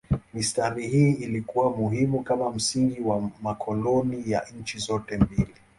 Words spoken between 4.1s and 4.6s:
ya